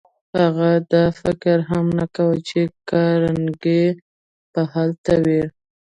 [0.39, 2.59] هغه دا فکر هم نه کاوه چې
[2.89, 3.83] کارنګي
[4.51, 5.43] به هلته وي.